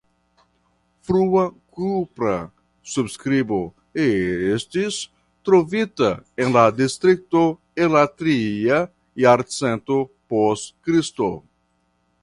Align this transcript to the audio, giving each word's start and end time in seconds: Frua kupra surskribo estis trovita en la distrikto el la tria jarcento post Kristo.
Frua 1.09 1.41
kupra 1.79 2.37
surskribo 2.93 3.59
estis 4.05 4.97
trovita 5.51 6.09
en 6.47 6.57
la 6.57 6.65
distrikto 6.81 7.45
el 7.83 7.95
la 7.97 8.03
tria 8.23 8.81
jarcento 9.27 10.01
post 10.35 10.75
Kristo. 10.89 11.31